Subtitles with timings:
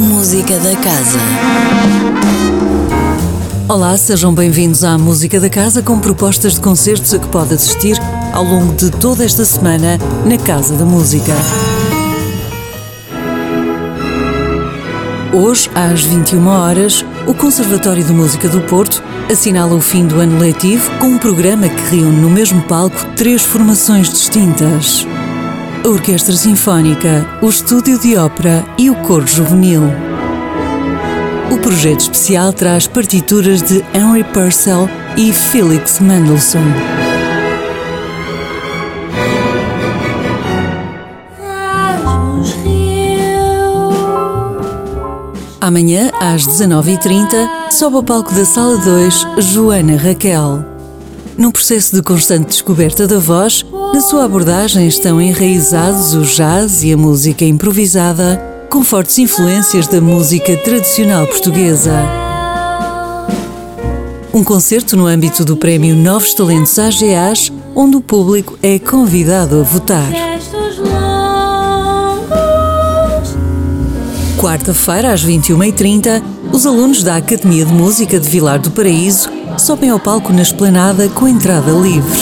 [0.00, 1.18] Música da Casa.
[3.68, 7.98] Olá, sejam bem-vindos à Música da Casa com propostas de concertos a que pode assistir
[8.32, 11.32] ao longo de toda esta semana na Casa da Música.
[15.32, 20.38] Hoje, às 21 horas, o Conservatório de Música do Porto assinala o fim do ano
[20.38, 25.04] letivo com um programa que reúne no mesmo palco três formações distintas:
[25.88, 29.82] a Orquestra Sinfónica, o Estúdio de Ópera e o Coro Juvenil.
[31.50, 36.60] O projeto especial traz partituras de Henry Purcell e Felix Mendelssohn.
[45.58, 50.77] Amanhã, às 19h30, sobe ao palco da Sala 2 Joana Raquel.
[51.38, 56.92] Num processo de constante descoberta da voz, na sua abordagem estão enraizados o jazz e
[56.92, 61.94] a música improvisada, com fortes influências da música tradicional portuguesa.
[64.34, 69.62] Um concerto no âmbito do Prémio Novos Talentos AGAs, onde o público é convidado a
[69.62, 70.10] votar.
[74.40, 76.20] Quarta-feira, às 21h30,
[76.52, 81.08] os alunos da Academia de Música de Vilar do Paraíso sobem ao palco na esplanada
[81.08, 82.18] com entrada livre.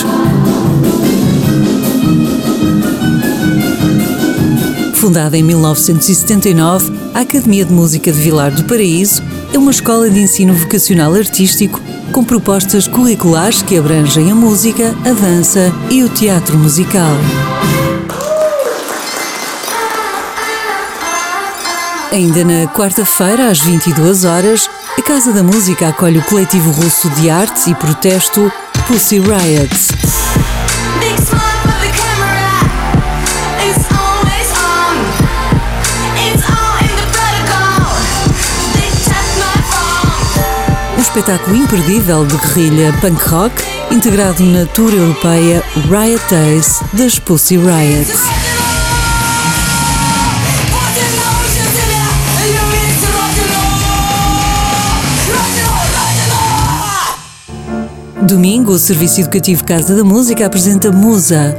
[4.95, 10.20] Fundada em 1979, a Academia de Música de Vilar do Paraíso é uma escola de
[10.20, 11.81] ensino vocacional artístico
[12.12, 17.17] com propostas curriculares que abrangem a música, a dança e o teatro musical.
[22.12, 27.28] Ainda na quarta-feira, às 22 horas, a Casa da Música acolhe o coletivo russo de
[27.28, 28.50] arte e protesto
[28.86, 29.70] Pussy Riot.
[40.97, 47.59] Um espetáculo imperdível de guerrilha punk rock, integrado na tour europeia Riot Days das Pussy
[47.59, 48.56] Riot.
[58.26, 61.54] Domingo, o Serviço Educativo Casa da Música apresenta Musa.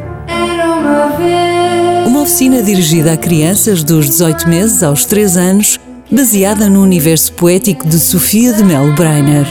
[2.05, 5.79] Uma oficina dirigida a crianças dos 18 meses aos 3 anos,
[6.11, 9.45] baseada no universo poético de Sofia de Melo Breiner.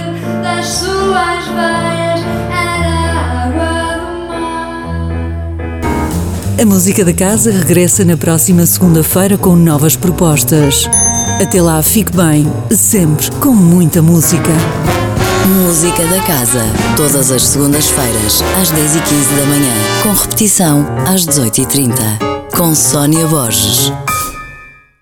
[6.60, 10.86] A música da casa regressa na próxima segunda-feira com novas propostas.
[11.40, 14.50] Até lá, fique bem, sempre com muita música.
[15.46, 16.64] Música da Casa.
[16.96, 19.72] Todas as segundas-feiras, às 10h15 da manhã.
[20.02, 21.94] Com repetição, às 18h30.
[22.56, 23.92] Com Sónia Borges.